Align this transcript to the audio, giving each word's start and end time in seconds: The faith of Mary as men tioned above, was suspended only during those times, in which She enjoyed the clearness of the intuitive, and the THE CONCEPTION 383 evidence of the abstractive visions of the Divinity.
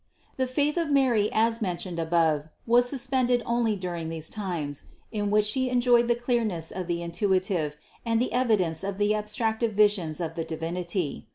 The 0.37 0.47
faith 0.47 0.77
of 0.77 0.89
Mary 0.89 1.29
as 1.31 1.61
men 1.61 1.77
tioned 1.77 1.99
above, 2.01 2.47
was 2.65 2.89
suspended 2.89 3.43
only 3.45 3.75
during 3.75 4.09
those 4.09 4.31
times, 4.31 4.85
in 5.11 5.29
which 5.29 5.45
She 5.45 5.69
enjoyed 5.69 6.07
the 6.07 6.15
clearness 6.15 6.71
of 6.71 6.87
the 6.87 7.03
intuitive, 7.03 7.77
and 8.03 8.19
the 8.19 8.25
THE 8.25 8.31
CONCEPTION 8.31 8.57
383 8.57 8.65
evidence 8.65 8.83
of 8.83 8.97
the 8.97 9.13
abstractive 9.13 9.73
visions 9.75 10.19
of 10.19 10.33
the 10.33 10.43
Divinity. 10.43 11.27